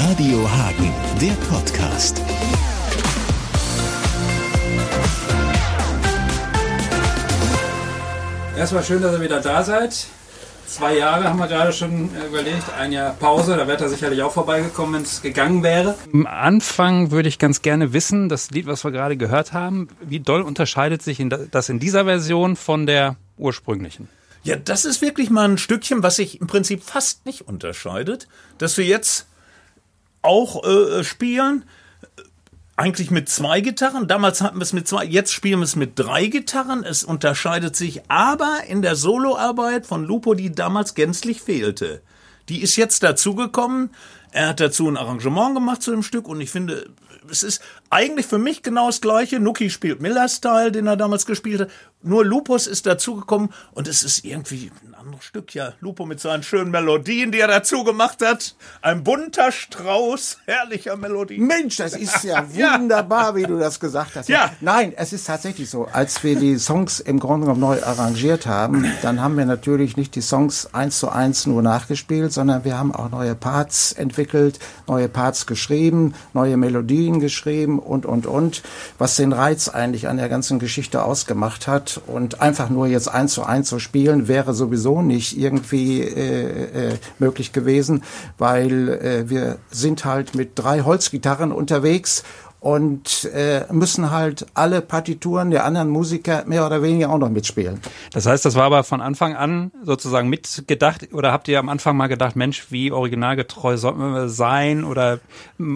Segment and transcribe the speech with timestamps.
[0.00, 2.22] Radio Hagen, der Podcast.
[8.56, 10.06] Erstmal schön, dass ihr wieder da seid.
[10.68, 14.22] Zwei Jahre haben wir gerade schon äh, überlegt, ein Jahr Pause, da wäre er sicherlich
[14.22, 15.96] auch vorbeigekommen, wenn es gegangen wäre.
[16.12, 20.20] Am Anfang würde ich ganz gerne wissen, das Lied, was wir gerade gehört haben, wie
[20.20, 21.20] doll unterscheidet sich
[21.50, 24.08] das in dieser Version von der ursprünglichen?
[24.44, 28.28] Ja, das ist wirklich mal ein Stückchen, was sich im Prinzip fast nicht unterscheidet,
[28.58, 29.27] dass wir jetzt
[30.22, 31.64] auch äh, spielen.
[32.76, 34.06] Eigentlich mit zwei Gitarren.
[34.06, 36.84] Damals hatten wir es mit zwei, jetzt spielen wir es mit drei Gitarren.
[36.84, 42.02] Es unterscheidet sich aber in der Soloarbeit von Lupo, die damals gänzlich fehlte.
[42.48, 43.90] Die ist jetzt dazugekommen.
[44.30, 46.88] Er hat dazu ein Arrangement gemacht zu dem Stück und ich finde,
[47.30, 49.40] es ist eigentlich für mich genau das gleiche.
[49.40, 51.70] Nuki spielt Miller-Style, den er damals gespielt hat.
[52.02, 55.54] Nur Lupus ist dazugekommen und es ist irgendwie anderes Stück.
[55.54, 58.56] Ja, Lupo mit seinen schönen Melodien, die er dazu gemacht hat.
[58.82, 61.46] Ein bunter Strauß herrlicher Melodien.
[61.46, 64.28] Mensch, das ist ja wunderbar, wie du das gesagt hast.
[64.28, 64.50] Ja.
[64.60, 65.86] Nein, es ist tatsächlich so.
[65.92, 70.16] Als wir die Songs im Grunde genommen neu arrangiert haben, dann haben wir natürlich nicht
[70.16, 74.58] die Songs eins zu eins nur nachgespielt, sondern wir haben auch neue Parts entwickelt,
[74.88, 78.62] neue Parts geschrieben, neue Melodien geschrieben und, und, und,
[78.98, 83.34] was den Reiz eigentlich an der ganzen Geschichte ausgemacht hat und einfach nur jetzt eins
[83.34, 88.02] zu eins zu spielen, wäre sowieso nicht irgendwie äh, äh, möglich gewesen,
[88.38, 92.24] weil äh, wir sind halt mit drei Holzgitarren unterwegs
[92.60, 97.80] und äh, müssen halt alle Partituren der anderen Musiker mehr oder weniger auch noch mitspielen.
[98.12, 101.96] Das heißt, das war aber von Anfang an sozusagen mitgedacht oder habt ihr am Anfang
[101.96, 105.20] mal gedacht, Mensch, wie originalgetreu sollten wir sein oder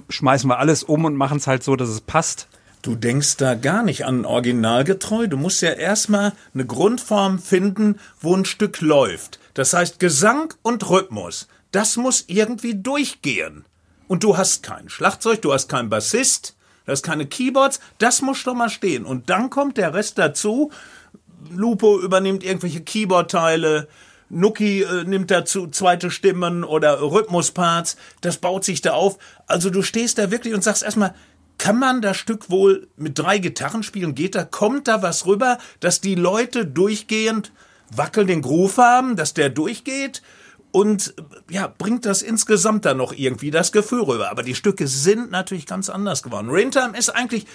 [0.09, 2.49] schmeißen wir alles um und machen es halt so, dass es passt?
[2.83, 5.29] Du denkst da gar nicht an originalgetreu.
[5.29, 9.39] Du musst ja erstmal eine Grundform finden, wo ein Stück läuft.
[9.55, 11.47] Das heißt Gesang und Rhythmus.
[11.71, 13.65] Das muss irgendwie durchgehen.
[14.09, 17.79] Und du hast kein Schlagzeug, du hast keinen Bassist, du hast keine Keyboards.
[17.99, 19.05] Das muss schon mal stehen.
[19.05, 20.73] Und dann kommt der Rest dazu.
[21.51, 23.87] Lupo übernimmt irgendwelche Keyboardteile.
[24.29, 27.97] Nuki äh, nimmt dazu zweite Stimmen oder Rhythmusparts.
[28.23, 29.19] Das baut sich da auf.
[29.47, 31.15] Also du stehst da wirklich und sagst erstmal,
[31.63, 34.17] kann man das Stück wohl mit drei Gitarren spielen?
[34.17, 37.53] Geht da, kommt da was rüber, dass die Leute durchgehend
[37.89, 40.23] wackeln den Groove haben, dass der durchgeht?
[40.73, 41.15] Und
[41.49, 44.29] ja, bringt das insgesamt dann noch irgendwie das Gefühl rüber.
[44.33, 46.49] Aber die Stücke sind natürlich ganz anders geworden.
[46.51, 47.47] Raintime ist eigentlich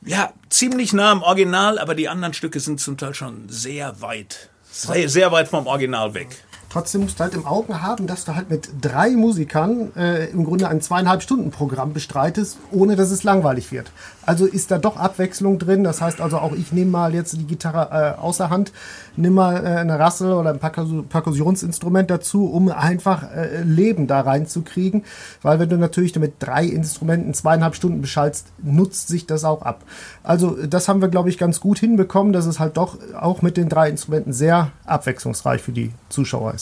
[0.00, 4.48] ja ziemlich nah am Original, aber die anderen Stücke sind zum Teil schon sehr weit,
[4.70, 6.42] sehr, sehr weit vom Original weg.
[6.72, 10.42] Trotzdem musst du halt im Auge haben, dass du halt mit drei Musikern äh, im
[10.44, 13.92] Grunde ein zweieinhalb Stunden Programm bestreitest, ohne dass es langweilig wird.
[14.24, 15.84] Also ist da doch Abwechslung drin.
[15.84, 18.72] Das heißt also auch ich nehme mal jetzt die Gitarre äh, außer Hand,
[19.16, 25.04] nimm mal äh, eine Rassel oder ein Perkussionsinstrument dazu, um einfach äh, Leben da reinzukriegen.
[25.42, 29.82] Weil wenn du natürlich mit drei Instrumenten zweieinhalb Stunden beschallst, nutzt sich das auch ab.
[30.22, 33.58] Also das haben wir, glaube ich, ganz gut hinbekommen, dass es halt doch auch mit
[33.58, 36.61] den drei Instrumenten sehr abwechslungsreich für die Zuschauer ist.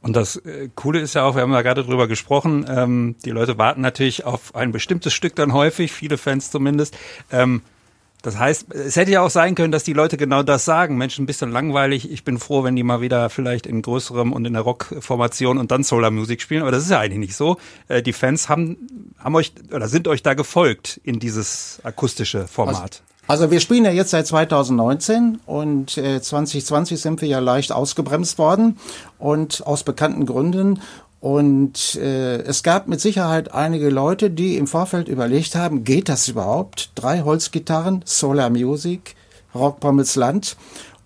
[0.00, 3.30] Und das äh, Coole ist ja auch, wir haben da gerade drüber gesprochen, ähm, die
[3.30, 6.96] Leute warten natürlich auf ein bestimmtes Stück dann häufig, viele Fans zumindest.
[7.30, 7.62] Ähm,
[8.22, 10.96] das heißt, es hätte ja auch sein können, dass die Leute genau das sagen.
[10.96, 12.08] Mensch, ein bisschen langweilig.
[12.10, 15.72] Ich bin froh, wenn die mal wieder vielleicht in größerem und in der Rockformation und
[15.72, 16.62] dann Solar-Musik spielen.
[16.62, 17.56] Aber das ist ja eigentlich nicht so.
[17.88, 23.02] Äh, die Fans haben, haben euch oder sind euch da gefolgt in dieses akustische Format.
[23.28, 28.38] Also, wir spielen ja jetzt seit 2019 und äh, 2020 sind wir ja leicht ausgebremst
[28.38, 28.78] worden
[29.18, 30.80] und aus bekannten Gründen.
[31.20, 36.26] Und äh, es gab mit Sicherheit einige Leute, die im Vorfeld überlegt haben, geht das
[36.26, 36.90] überhaupt?
[36.96, 39.14] Drei Holzgitarren, Solar Music,
[39.54, 40.56] Rockpommels Land.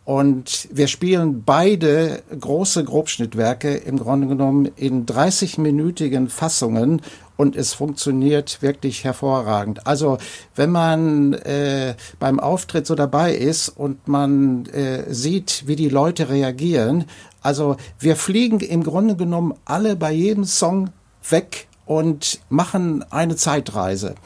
[0.06, 7.02] Und wir spielen beide große Grobschnittwerke im Grunde genommen in 30-minütigen Fassungen
[7.36, 9.86] und es funktioniert wirklich hervorragend.
[9.86, 10.18] Also
[10.54, 16.28] wenn man äh, beim Auftritt so dabei ist und man äh, sieht, wie die Leute
[16.28, 17.04] reagieren,
[17.42, 20.90] also wir fliegen im Grunde genommen alle bei jedem Song
[21.28, 24.16] weg und machen eine Zeitreise.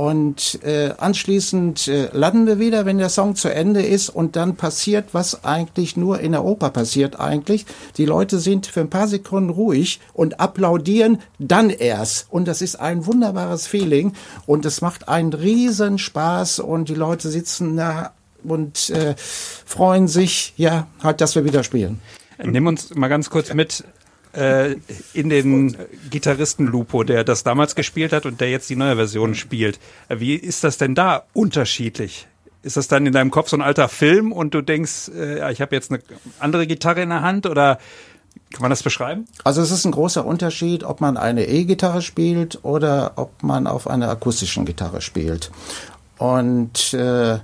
[0.00, 4.56] Und äh, anschließend äh, landen wir wieder, wenn der Song zu Ende ist und dann
[4.56, 7.66] passiert, was eigentlich nur in der Oper passiert eigentlich.
[7.98, 12.28] Die Leute sind für ein paar Sekunden ruhig und applaudieren dann erst.
[12.30, 14.14] Und das ist ein wunderbares Feeling
[14.46, 20.54] und es macht einen riesen Spaß und die Leute sitzen da und äh, freuen sich,
[20.56, 22.00] ja, halt, dass wir wieder spielen.
[22.42, 23.84] Nimm uns mal ganz kurz mit
[24.32, 24.76] äh,
[25.12, 25.76] in den
[26.10, 29.78] Gitarristen Lupo, der das damals gespielt hat und der jetzt die neue Version spielt.
[30.08, 32.26] Wie ist das denn da unterschiedlich?
[32.62, 35.60] Ist das dann in deinem Kopf so ein alter Film und du denkst, äh, ich
[35.60, 36.02] habe jetzt eine
[36.38, 37.78] andere Gitarre in der Hand oder
[38.52, 39.26] Kann man das beschreiben?
[39.44, 43.86] Also es ist ein großer Unterschied, ob man eine E-Gitarre spielt oder ob man auf
[43.86, 45.50] einer akustischen Gitarre spielt.
[46.18, 47.38] Und äh,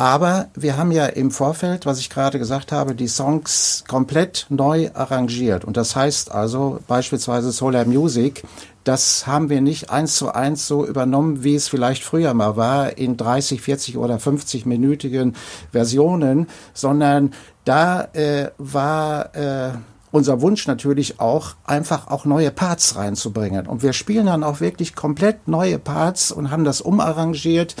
[0.00, 4.88] aber wir haben ja im Vorfeld, was ich gerade gesagt habe, die Songs komplett neu
[4.94, 5.62] arrangiert.
[5.62, 8.42] Und das heißt also beispielsweise Solar Music,
[8.82, 12.96] das haben wir nicht eins zu eins so übernommen, wie es vielleicht früher mal war,
[12.96, 15.36] in 30, 40 oder 50 minütigen
[15.70, 17.34] Versionen, sondern
[17.66, 19.72] da äh, war äh,
[20.12, 23.66] unser Wunsch natürlich auch, einfach auch neue Parts reinzubringen.
[23.66, 27.76] Und wir spielen dann auch wirklich komplett neue Parts und haben das umarrangiert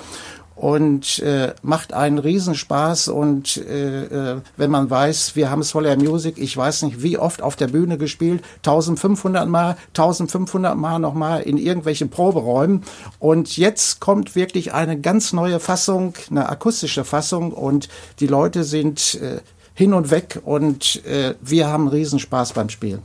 [0.60, 6.36] und äh, macht einen Riesenspaß und äh, äh, wenn man weiß, wir haben Solar Music,
[6.36, 11.56] ich weiß nicht wie oft auf der Bühne gespielt, 1500 Mal, 1500 Mal nochmal in
[11.56, 12.82] irgendwelchen Proberäumen
[13.18, 19.14] und jetzt kommt wirklich eine ganz neue Fassung, eine akustische Fassung und die Leute sind
[19.14, 19.40] äh,
[19.72, 23.00] hin und weg und äh, wir haben Riesenspaß beim Spielen.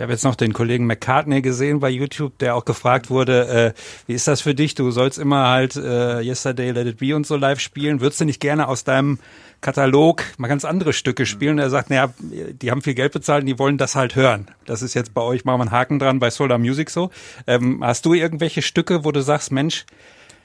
[0.00, 3.80] Ich habe jetzt noch den Kollegen McCartney gesehen bei YouTube, der auch gefragt wurde, äh,
[4.06, 4.74] wie ist das für dich?
[4.74, 8.00] Du sollst immer halt äh, Yesterday, Let It Be und so live spielen.
[8.00, 9.18] Würdest du nicht gerne aus deinem
[9.60, 11.56] Katalog mal ganz andere Stücke spielen?
[11.56, 14.48] Und er sagt, naja, die haben viel Geld bezahlt und die wollen das halt hören.
[14.64, 17.10] Das ist jetzt bei euch, machen wir einen Haken dran, bei Solar Music so.
[17.46, 19.84] Ähm, hast du irgendwelche Stücke, wo du sagst, Mensch,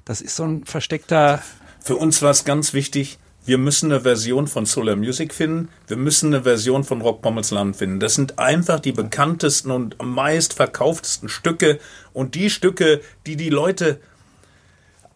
[0.03, 1.41] das ist so ein versteckter...
[1.79, 5.97] Für uns war es ganz wichtig, wir müssen eine Version von Solar Music finden, wir
[5.97, 7.99] müssen eine Version von Rock Pommels Land finden.
[7.99, 11.79] Das sind einfach die bekanntesten und am meist verkauftesten Stücke.
[12.11, 13.99] Und die Stücke, die die Leute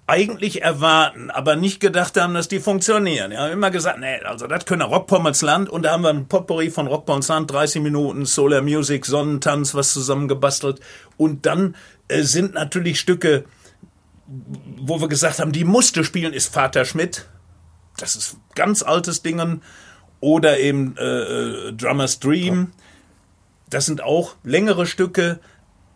[0.06, 3.32] eigentlich erwarten, aber nicht gedacht haben, dass die funktionieren.
[3.32, 5.70] Ja, immer gesagt, nee, also das können Rock Pommels Land.
[5.70, 9.74] Und da haben wir ein Potpourri von Rock Pommels Land, 30 Minuten Solar Music, Sonnentanz,
[9.74, 10.80] was zusammengebastelt.
[11.18, 11.76] Und dann
[12.08, 13.46] äh, sind natürlich Stücke,
[14.78, 17.26] wo wir gesagt haben, die musste spielen, ist Vater Schmidt
[18.02, 19.62] das ist ganz altes Dingen.
[20.22, 22.72] Oder eben äh, äh, Drummer's Dream.
[23.70, 25.40] Das sind auch längere Stücke,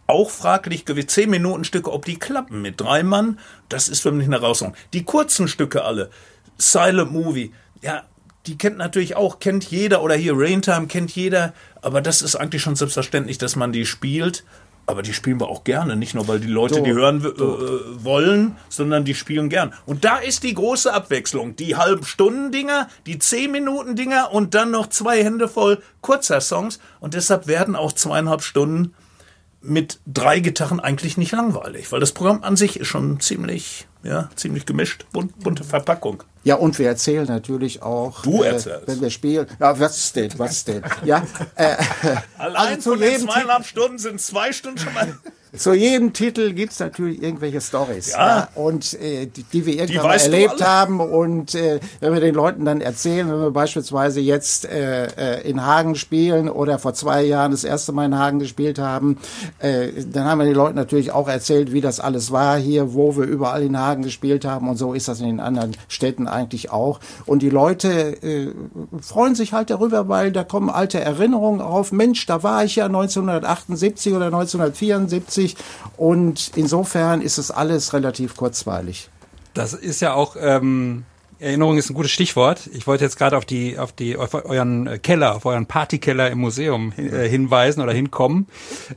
[0.07, 1.09] auch fraglich gewesen.
[1.09, 3.39] Zehn Minuten Stücke, ob die klappen mit drei Mann,
[3.69, 4.77] das ist für mich eine Herausforderung.
[4.93, 6.09] Die kurzen Stücke alle,
[6.57, 8.03] Silent Movie, ja,
[8.45, 12.61] die kennt natürlich auch, kennt jeder oder hier Raintime kennt jeder, aber das ist eigentlich
[12.61, 14.43] schon selbstverständlich, dass man die spielt.
[14.85, 18.03] Aber die spielen wir auch gerne, nicht nur weil die Leute so, die hören äh,
[18.03, 19.73] wollen, sondern die spielen gern.
[19.85, 21.55] Und da ist die große Abwechslung.
[21.55, 26.41] Die halben Stunden Dinger, die zehn Minuten Dinger und dann noch zwei Hände voll kurzer
[26.41, 26.79] Songs.
[26.99, 28.93] Und deshalb werden auch zweieinhalb Stunden
[29.63, 34.29] mit drei Gitarren eigentlich nicht langweilig, weil das Programm an sich ist schon ziemlich, ja,
[34.35, 36.23] ziemlich gemischt, bunt, bunte Verpackung.
[36.43, 39.47] Ja, und wir erzählen natürlich auch, du äh, wenn wir spielen.
[39.59, 40.83] Ja, was denn, was denn?
[41.05, 41.25] Ja,
[41.55, 41.77] äh,
[42.37, 45.17] Allein also von den zweieinhalb Stunden sind zwei Stunden schon mal.
[45.55, 48.27] Zu jedem Titel gibt's natürlich irgendwelche Stories, ja.
[48.37, 48.47] ja.
[48.55, 50.99] und äh, die, die wir irgendwann mal erlebt haben.
[50.99, 55.63] Und äh, wenn wir den Leuten dann erzählen, wenn wir beispielsweise jetzt äh, äh, in
[55.63, 59.19] Hagen spielen oder vor zwei Jahren das erste Mal in Hagen gespielt haben,
[59.59, 63.15] äh, dann haben wir den Leuten natürlich auch erzählt, wie das alles war hier, wo
[63.15, 64.67] wir überall in Hagen gespielt haben.
[64.67, 66.99] Und so ist das in den anderen Städten eigentlich auch.
[67.27, 68.53] Und die Leute äh,
[69.01, 71.91] freuen sich halt darüber, weil da kommen alte Erinnerungen auf.
[71.91, 75.55] Mensch, da war ich ja 1978 oder 1974 lustig
[75.97, 79.09] und insofern ist es alles relativ kurzweilig.
[79.53, 81.05] Das ist ja auch ähm,
[81.39, 82.69] Erinnerung ist ein gutes Stichwort.
[82.73, 86.39] Ich wollte jetzt gerade auf die auf die auf euren Keller, auf euren Partykeller im
[86.39, 88.47] Museum äh, hinweisen oder hinkommen.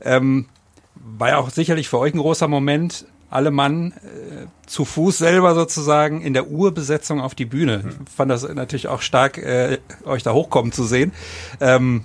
[0.03, 0.47] Ähm,
[0.95, 5.55] war ja auch sicherlich für euch ein großer Moment, alle Mann äh, zu Fuß selber
[5.55, 7.85] sozusagen in der Urbesetzung auf die Bühne.
[8.07, 11.12] Ich fand das natürlich auch stark, äh, euch da hochkommen zu sehen.
[11.61, 12.05] Ähm,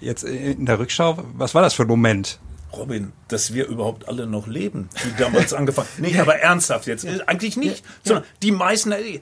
[0.00, 2.38] jetzt in der Rückschau, was war das für ein Moment?
[2.72, 6.02] Robin, dass wir überhaupt alle noch leben, die damals angefangen haben.
[6.02, 7.06] Nee, aber ernsthaft jetzt.
[7.26, 7.84] Eigentlich nicht.
[8.04, 9.20] Sondern die meisten, äh,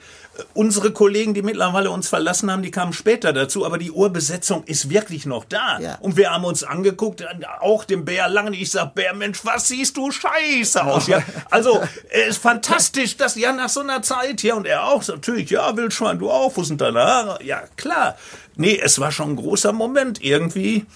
[0.55, 4.91] unsere Kollegen, die mittlerweile uns verlassen haben, die kamen später dazu, aber die Urbesetzung ist
[4.91, 5.79] wirklich noch da.
[5.81, 5.95] Ja.
[6.01, 7.25] Und wir haben uns angeguckt,
[7.61, 11.07] auch dem Bär lange, ich sag, Bär, Mensch, was siehst du scheiße aus?
[11.07, 15.07] Ja, also, es ist fantastisch, dass, ja, nach so einer Zeit hier, und er auch,
[15.07, 17.45] natürlich, ja, Wildschwein, du auch, wo sind deine Haare?
[17.45, 18.17] Ja, klar.
[18.57, 20.87] Nee, es war schon ein großer Moment irgendwie,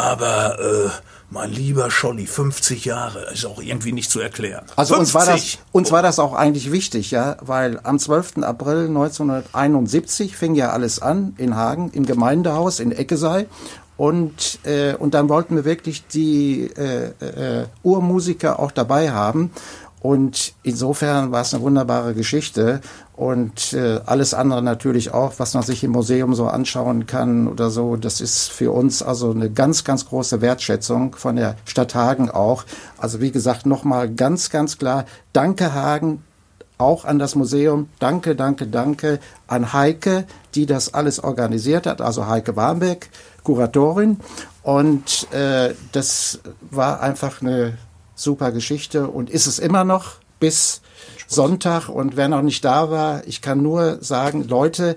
[0.00, 0.88] aber, äh,
[1.30, 4.64] mein lieber Scholli, 50 Jahre, ist auch irgendwie nicht zu erklären.
[4.76, 8.38] Also uns war, das, uns war das auch eigentlich wichtig, ja, weil am 12.
[8.42, 13.46] April 1971 fing ja alles an in Hagen, im Gemeindehaus in Eckesei.
[13.96, 19.50] Und, äh, und dann wollten wir wirklich die äh, äh, Urmusiker auch dabei haben.
[20.00, 22.80] Und insofern war es eine wunderbare Geschichte
[23.16, 27.68] und äh, alles andere natürlich auch, was man sich im Museum so anschauen kann oder
[27.68, 27.96] so.
[27.96, 32.64] Das ist für uns also eine ganz, ganz große Wertschätzung von der Stadt Hagen auch.
[32.96, 35.04] Also wie gesagt, nochmal ganz, ganz klar,
[35.34, 36.24] danke Hagen,
[36.78, 37.90] auch an das Museum.
[37.98, 43.10] Danke, danke, danke an Heike, die das alles organisiert hat, also Heike Warmbeck,
[43.44, 44.18] Kuratorin.
[44.62, 46.40] Und äh, das
[46.70, 47.76] war einfach eine
[48.22, 50.80] super Geschichte und ist es immer noch bis
[51.26, 51.88] Sonntag.
[51.88, 54.96] Und wer noch nicht da war, ich kann nur sagen, Leute,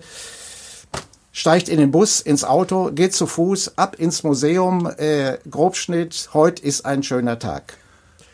[1.31, 6.63] steigt in den Bus, ins Auto, geht zu Fuß, ab ins Museum, äh, Grobschnitt, heute
[6.63, 7.77] ist ein schöner Tag.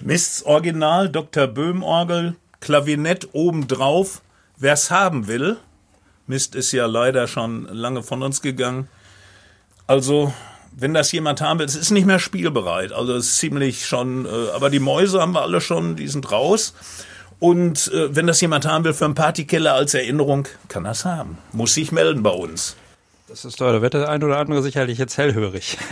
[0.01, 1.48] Mists Original, Dr.
[1.48, 4.22] Böhm-Orgel, Klavinett obendrauf.
[4.58, 5.58] Wer's haben will,
[6.29, 8.88] Mist ist ja leider schon lange von uns gegangen.
[9.88, 10.31] Also,
[10.79, 12.91] wenn das jemand haben will, es ist nicht mehr spielbereit.
[12.91, 16.31] Also, es ist ziemlich schon, äh, aber die Mäuse haben wir alle schon, die sind
[16.31, 16.74] raus.
[17.39, 21.38] Und äh, wenn das jemand haben will für einen Partykeller als Erinnerung, kann das haben.
[21.53, 22.75] Muss sich melden bei uns.
[23.29, 23.71] Das ist toll.
[23.71, 25.77] Da wird der ein oder andere sicherlich jetzt hellhörig.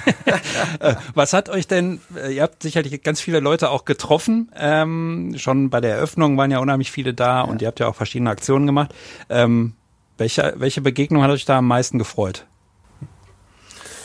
[0.80, 4.52] Äh, was hat euch denn, äh, ihr habt sicherlich ganz viele Leute auch getroffen.
[4.56, 7.42] Ähm, schon bei der Eröffnung waren ja unheimlich viele da ja.
[7.42, 8.94] und ihr habt ja auch verschiedene Aktionen gemacht.
[9.30, 9.74] Ähm,
[10.18, 12.46] welche, welche Begegnung hat euch da am meisten gefreut?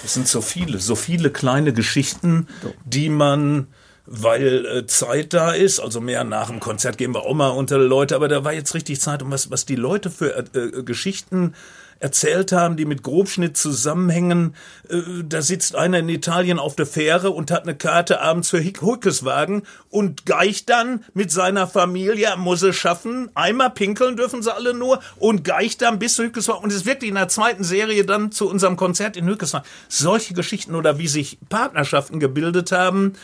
[0.04, 2.48] Es sind so viele, so viele kleine Geschichten,
[2.84, 3.68] die man
[4.06, 7.78] weil äh, Zeit da ist, also mehr nach dem Konzert gehen wir auch mal unter
[7.78, 10.82] Leute, aber da war jetzt richtig Zeit, um was, was die Leute für äh, äh
[10.82, 11.54] Geschichten
[12.02, 14.56] erzählt haben, die mit Grobschnitt zusammenhängen.
[14.88, 18.62] Äh, da sitzt einer in Italien auf der Fähre und hat eine Karte abends für
[18.62, 24.74] Huckeswagen und geicht dann mit seiner Familie, muss es schaffen, einmal pinkeln dürfen sie alle
[24.74, 28.32] nur und geicht dann bis zu Hückeswagen und ist wirklich in der zweiten Serie dann
[28.32, 29.68] zu unserem Konzert in Hückeswagen.
[29.88, 33.14] Solche Geschichten oder wie sich Partnerschaften gebildet haben,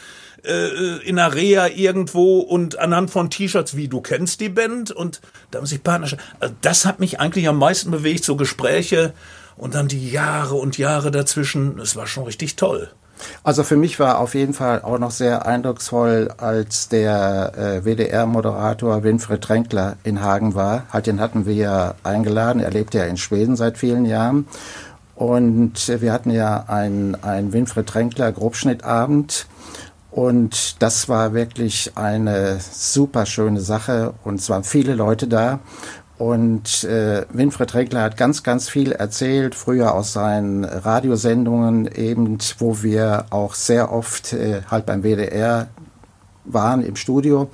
[0.45, 5.59] äh, in einer irgendwo und anhand von T-Shirts, wie du kennst die Band und da
[5.59, 6.23] haben sich Partnerschaft.
[6.41, 9.13] Also das hat mich eigentlich am meisten bewegt, so Gespräche
[9.57, 11.79] und dann die Jahre und Jahre dazwischen.
[11.79, 12.91] Es war schon richtig toll.
[13.43, 19.03] Also für mich war auf jeden Fall auch noch sehr eindrucksvoll, als der äh, WDR-Moderator
[19.03, 20.87] Winfried Tränkler in Hagen war.
[20.93, 22.63] Halt, den hatten wir ja eingeladen.
[22.63, 24.47] Er lebt ja in Schweden seit vielen Jahren.
[25.15, 29.47] Und wir hatten ja einen, einen Winfried Tränkler Grobschnittabend.
[30.11, 35.61] Und das war wirklich eine super schöne Sache und es waren viele Leute da.
[36.17, 42.83] Und äh, Winfried Regler hat ganz, ganz viel erzählt, früher aus seinen Radiosendungen eben, wo
[42.83, 45.69] wir auch sehr oft äh, halt beim WDR
[46.45, 47.51] waren im Studio.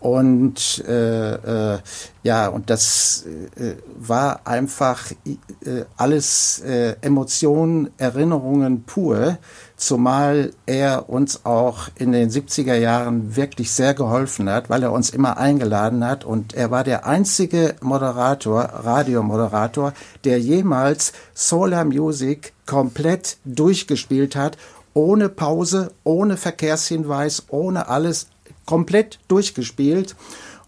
[0.00, 1.78] Und äh, äh,
[2.22, 3.24] ja, und das
[3.56, 9.38] äh, war einfach äh, alles äh, Emotionen, Erinnerungen pur,
[9.76, 15.10] zumal er uns auch in den 70er Jahren wirklich sehr geholfen hat, weil er uns
[15.10, 16.24] immer eingeladen hat.
[16.24, 24.58] Und er war der einzige Moderator, Radiomoderator, der jemals Solar Music komplett durchgespielt hat,
[24.94, 28.28] ohne Pause, ohne Verkehrshinweis, ohne alles
[28.68, 30.14] komplett durchgespielt.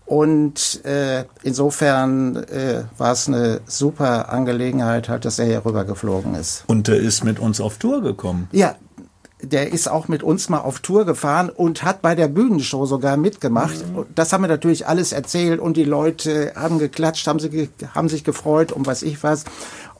[0.07, 6.35] Und äh, insofern äh, war es eine super Angelegenheit, halt, dass er hier rüber geflogen
[6.35, 6.64] ist.
[6.66, 8.49] Und er ist mit uns auf Tour gekommen.
[8.52, 8.75] Ja,
[9.42, 13.16] der ist auch mit uns mal auf Tour gefahren und hat bei der Bühnenshow sogar
[13.16, 13.76] mitgemacht.
[13.95, 14.07] Mhm.
[14.14, 18.25] Das haben wir natürlich alles erzählt und die Leute haben geklatscht, haben, sie, haben sich
[18.25, 19.45] gefreut um was ich was.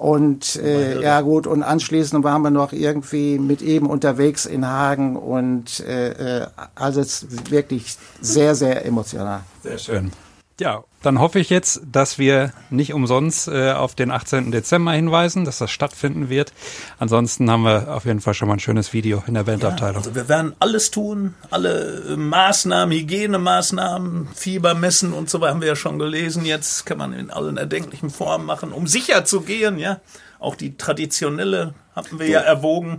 [0.00, 5.14] Und äh, ja gut, und anschließend waren wir noch irgendwie mit ihm unterwegs in Hagen
[5.14, 9.42] und äh, äh also es ist wirklich sehr, sehr emotional.
[9.62, 10.11] Sehr schön.
[10.59, 14.50] Ja, dann hoffe ich jetzt, dass wir nicht umsonst äh, auf den 18.
[14.50, 16.52] Dezember hinweisen, dass das stattfinden wird.
[16.99, 20.02] Ansonsten haben wir auf jeden Fall schon mal ein schönes Video in der Bandabteilung.
[20.02, 25.52] Ja, also wir werden alles tun, alle äh, Maßnahmen, Hygienemaßnahmen, Fieber messen und so weiter
[25.52, 26.45] haben wir ja schon gelesen.
[26.45, 30.00] Jetzt kann man in allen erdenklichen Formen machen, um sicher zu gehen, ja.
[30.38, 32.99] Auch die traditionelle hatten wir ja erwogen.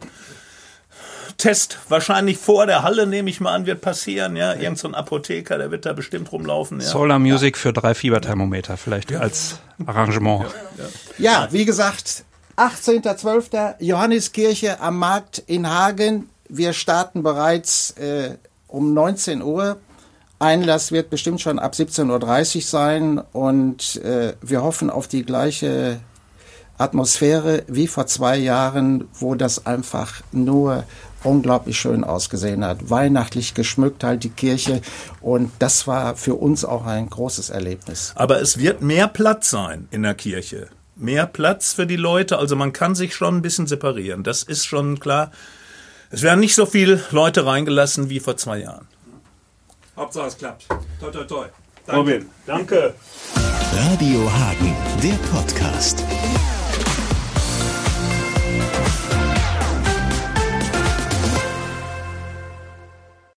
[1.37, 4.35] Test wahrscheinlich vor der Halle, nehme ich mal an, wird passieren.
[4.35, 6.79] Ja, irgend so ein Apotheker, der wird da bestimmt rumlaufen.
[6.79, 6.85] Ja.
[6.85, 9.19] Solar Music für drei Fieberthermometer, vielleicht ja.
[9.19, 10.45] als Arrangement.
[11.17, 12.23] Ja, wie gesagt,
[12.57, 13.75] 18.12.
[13.79, 16.29] Johanniskirche am Markt in Hagen.
[16.47, 19.77] Wir starten bereits äh, um 19 Uhr.
[20.39, 25.99] Einlass wird bestimmt schon ab 17.30 Uhr sein und äh, wir hoffen auf die gleiche
[26.79, 30.83] Atmosphäre wie vor zwei Jahren, wo das einfach nur
[31.23, 32.89] unglaublich schön ausgesehen hat.
[32.89, 34.81] Weihnachtlich geschmückt halt die Kirche
[35.21, 38.13] und das war für uns auch ein großes Erlebnis.
[38.15, 40.67] Aber es wird mehr Platz sein in der Kirche.
[40.95, 44.23] Mehr Platz für die Leute, also man kann sich schon ein bisschen separieren.
[44.23, 45.31] Das ist schon klar.
[46.09, 48.87] Es werden nicht so viele Leute reingelassen wie vor zwei Jahren.
[49.95, 50.67] Hauptsache es klappt.
[50.99, 51.45] Toi, toi, toi.
[51.85, 51.99] Danke.
[51.99, 52.93] Robin, danke.
[53.73, 56.03] Radio Hagen, der Podcast.